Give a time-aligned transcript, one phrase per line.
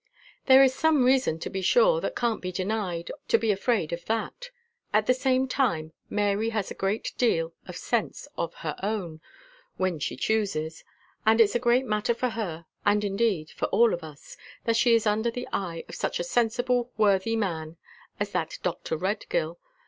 [0.47, 4.03] "There is some reason, to be sure, that can't be denied, to be afraid of
[4.05, 4.49] that;
[4.91, 9.21] at the same time, Mary has a great deal of sense of her own
[9.77, 10.83] when she chooses;
[11.23, 14.95] and it's a great matter for her, and indeed for all of us, that she
[14.95, 17.77] is under the eye of such a sensible worthy man
[18.19, 18.97] as that Dr.
[18.97, 19.59] Redgill.